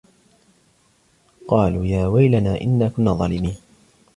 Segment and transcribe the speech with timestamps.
[1.47, 3.55] قالوا يا ويلنا إنا كنا ظالمين